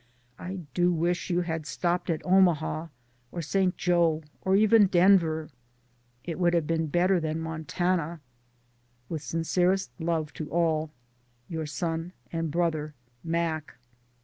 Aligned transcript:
I 0.39 0.61
do 0.73 0.91
wish 0.91 1.29
you 1.29 1.41
had 1.41 1.67
stopped 1.67 2.09
at 2.09 2.25
Omaha, 2.25 2.87
or 3.31 3.41
St. 3.43 3.77
Jo, 3.77 4.23
or 4.41 4.55
even 4.55 4.87
Denver. 4.87 5.51
It 6.23 6.39
would 6.39 6.55
have 6.55 6.65
been 6.65 6.87
better 6.87 7.19
than 7.19 7.39
Montana. 7.39 8.19
With 9.09 9.21
sincerest 9.21 9.91
love 9.99 10.33
to 10.33 10.49
all, 10.49 10.89
Your 11.47 11.67
son 11.67 12.13
and 12.33 12.49
brother, 12.49 12.95
Mac. 13.23 13.75